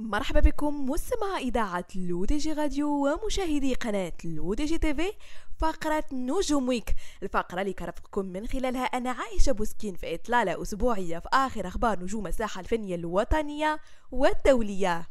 [0.00, 5.12] مرحبا بكم مستمع إذاعة L'ODJ Radio ومشاهدي قناة L'ODJ TV
[5.58, 11.28] فقرة نجوم Week الفقرة اللي كنرافقكم من خلالها أنا عايشة بوسكين في إطلالة أسبوعية في
[11.32, 13.80] آخر أخبار نجوم الساحة الفنية الوطنية
[14.12, 15.08] والدولية.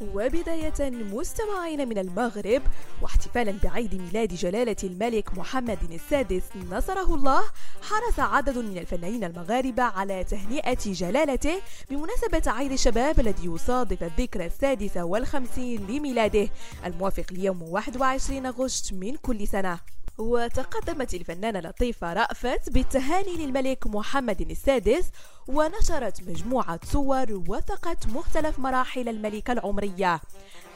[0.00, 2.62] وبداية مستمعين من المغرب
[3.02, 7.42] واحتفالا بعيد ميلاد جلالة الملك محمد السادس نصره الله
[7.82, 15.04] حرص عدد من الفنانين المغاربة على تهنئة جلالته بمناسبة عيد الشباب الذي يصادف الذكرى السادسة
[15.04, 16.48] والخمسين لميلاده.
[16.86, 19.78] الموافق ليوم 21 أغسطس من كل سنة.
[20.18, 25.04] وتقدمت الفنانة لطيفة رأفت بالتهاني للملك محمد السادس
[25.48, 30.20] ونشرت مجموعة صور وثقت مختلف مراحل الملكة العمرية.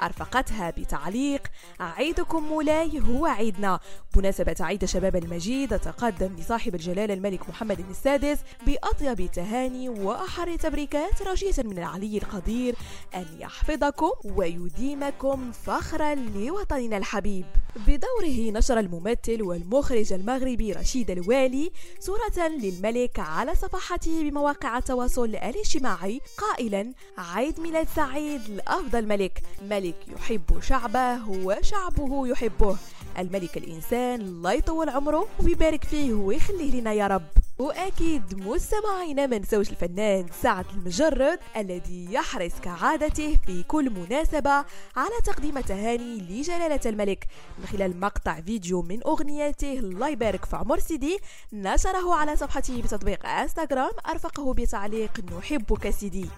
[0.03, 1.43] أرفقتها بتعليق
[1.81, 3.81] عيدكم مولاي هو عيدنا.
[4.15, 11.63] بمناسبة عيد شباب المجيد تقدم لصاحب الجلالة الملك محمد السادس بأطيب التهاني وأحر التبريكات راجية
[11.65, 12.75] من العلي القدير
[13.15, 17.45] أن يحفظكم ويديمكم فخرا لوطننا الحبيب.
[17.77, 26.93] بدوره نشر الممثل والمخرج المغربي رشيد الوالي صورة للملك على صفحته بمواقع التواصل الاجتماعي قائلا
[27.19, 29.43] عيد ميلاد سعيد لأفضل ملك.
[29.71, 32.77] ملك يحب شعبه وشعبه يحبه.
[33.19, 37.48] الملك الإنسان الله يطول عمره ويبارك فيه ويخليه لنا يا رب.
[37.59, 44.51] وأكيد مستمعينا ما نسوش الفنان سعد المجرد الذي يحرص كعادته في كل مناسبة
[44.97, 47.27] على تقديم تهاني لجلالة الملك.
[47.59, 51.19] من خلال مقطع فيديو من أغنيته الله يبارك في عمر سيدي
[51.53, 56.29] نشره على صفحته بتطبيق إنستغرام أرفقه بتعليق نحبك سيدي.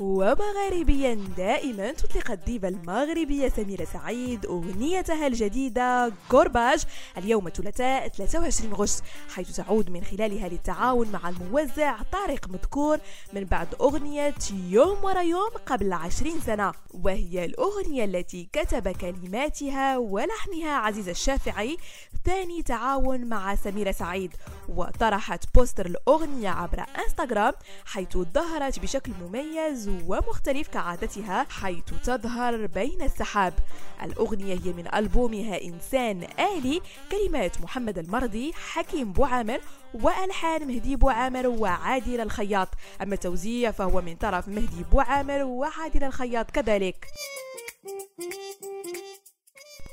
[0.00, 6.84] ومغاربيا دائما تطلق الديفا المغربية سميرة سعيد أغنيتها الجديدة غورباج
[7.18, 9.02] اليوم الثلاثاء 23 غشت
[9.34, 12.98] حيث تعود من خلالها للتعاون مع الموزع طارق مذكور
[13.32, 14.34] من بعد أغنية
[14.68, 21.76] يوم ورا يوم قبل 20 سنة وهي الأغنية التي كتب كلماتها ولحنها عزيز الشافعي
[22.24, 24.34] ثاني تعاون مع سميرة سعيد
[24.68, 27.52] وطرحت بوستر الأغنية عبر إنستغرام
[27.84, 33.54] حيث ظهرت بشكل مميز ومختلف كعادتها حيث تظهر بين السحاب.
[34.02, 39.60] الأغنية هي من ألبومها إنسان آلي كلمات محمد المرضي حكيم بوعامر
[39.94, 42.68] وألحان مهدي بوعامر وعادل الخياط.
[43.02, 47.06] أما التوزيع فهو من طرف مهدي بوعامر وعادل الخياط كذلك.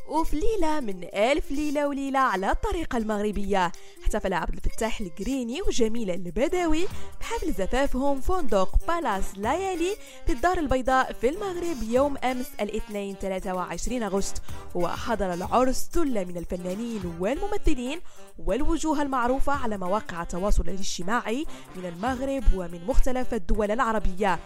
[0.08, 3.72] وفي ليلة من ألف ليلة وليلة على الطريقة المغربية.
[4.04, 6.88] احتفل عبد الفتاح القريني وجميلة البدوي
[7.20, 9.96] بحفل زفافهم فندق بالاس ليالي
[10.26, 14.42] في الدار البيضاء في المغرب يوم أمس الاثنين 23 أغسطس.
[14.76, 18.00] وحضر العرس ثلة من الفنانين والممثلين
[18.40, 21.46] والوجوه المعروفة على مواقع التواصل الاجتماعي
[21.76, 24.40] من المغرب ومن مختلف الدول العربية.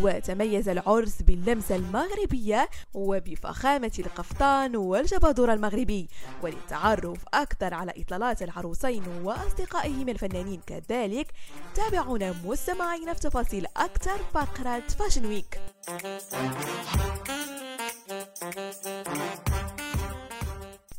[0.00, 6.08] وتميز العرس باللمسة المغربية وبفخامة القفطان والجبادور المغربي
[6.42, 11.26] وللتعرف أكثر على إطلالات العروسين وأصدقائهم الفنانين كذلك
[11.74, 15.60] تابعونا مستمعين في تفاصيل أكثر فقرة فاشن ويك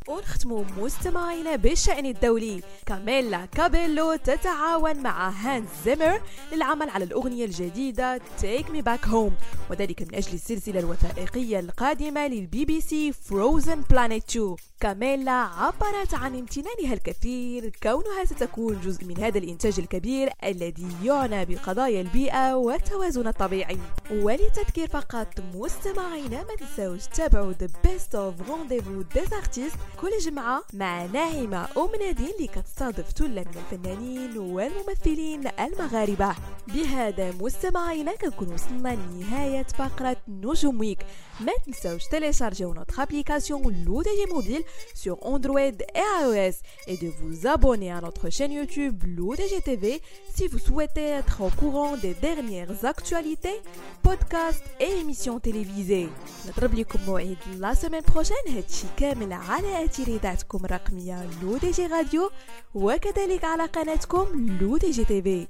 [0.08, 2.62] ونختم مستمعينا بالشأن الدولي.
[2.86, 6.22] كاميلا كابيلو تتعاون مع هانز زيمر
[6.53, 9.53] للعمل على الأغنية الجديدة Take Me Back Home.
[9.73, 16.35] وذلك من أجل السلسلة الوثائقية القادمة للبي بي سي Frozen Planet 2 كاميلا عبرت عن
[16.35, 23.78] امتنانها الكثير كونها ستكون جزء من هذا الإنتاج الكبير الذي يعنى بقضايا البيئة والتوازن الطبيعي.
[24.12, 29.78] وللتذكير فقط مستمعينا ما تنسوش تابعوا The Best of Rendezvous des Artistes.
[30.01, 36.35] كل جمعة مع ناعمة أم نادين اللي كتستضيف ثلة من الفنانين والممثلين المغاربة.
[36.69, 40.99] بهذا مستمعينا كنكون وصلنا لنهاية فقرة نجوم ويك
[41.40, 44.64] ما تنسوش تيليشارجيو notre application l'ODG mobile
[44.94, 46.56] sur Android et iOS
[46.87, 50.02] et de vous abonner à notre chaîne YouTube l'ODG TV
[50.35, 53.58] si vous souhaitez être au courant des dernières actualités,
[54.02, 56.08] podcasts et émissions télévisées.
[56.49, 61.87] نضرب لكم موعد لا سيمين بروشين هادشي كامل على اثير اذاعتكم الرقميه لو دي جي
[61.87, 62.31] راديو
[62.75, 65.46] وكذلك على قناتكم لو دي جي تيفي